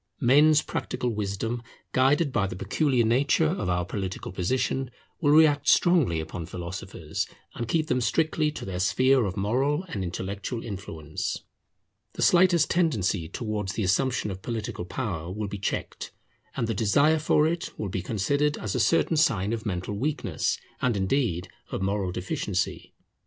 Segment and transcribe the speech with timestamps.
[0.19, 1.61] Men's practical wisdom,
[1.93, 4.89] guided by the peculiar nature of our political position,
[5.21, 10.03] will react strongly upon philosophers, and keep them strictly to their sphere of moral and
[10.03, 11.41] intellectual influence.
[12.13, 16.11] The slightest tendency towards the assumption of political power will be checked,
[16.57, 20.57] and the desire for it will be considered as a certain sign of mental weakness,
[20.81, 22.95] and indeed of moral deficiency.